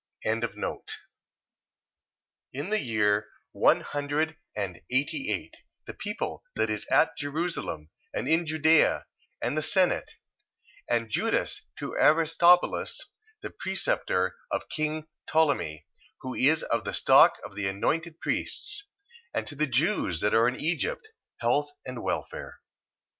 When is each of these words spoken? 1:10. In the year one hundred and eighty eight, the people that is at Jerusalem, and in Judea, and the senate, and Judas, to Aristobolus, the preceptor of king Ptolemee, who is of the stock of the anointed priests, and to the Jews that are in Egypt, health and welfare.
1:10. 0.25 0.79
In 2.53 2.71
the 2.71 2.79
year 2.79 3.29
one 3.51 3.81
hundred 3.81 4.35
and 4.55 4.81
eighty 4.89 5.31
eight, 5.31 5.57
the 5.85 5.93
people 5.93 6.43
that 6.55 6.71
is 6.71 6.87
at 6.87 7.15
Jerusalem, 7.19 7.91
and 8.11 8.27
in 8.27 8.47
Judea, 8.47 9.05
and 9.43 9.55
the 9.55 9.61
senate, 9.61 10.09
and 10.89 11.11
Judas, 11.11 11.61
to 11.77 11.93
Aristobolus, 11.99 13.11
the 13.43 13.51
preceptor 13.51 14.37
of 14.49 14.67
king 14.69 15.05
Ptolemee, 15.29 15.85
who 16.21 16.33
is 16.33 16.63
of 16.63 16.83
the 16.83 16.95
stock 16.95 17.37
of 17.45 17.53
the 17.55 17.67
anointed 17.67 18.19
priests, 18.19 18.87
and 19.35 19.45
to 19.45 19.53
the 19.55 19.67
Jews 19.67 20.19
that 20.21 20.33
are 20.33 20.47
in 20.47 20.55
Egypt, 20.59 21.09
health 21.41 21.73
and 21.85 22.01
welfare. 22.01 22.59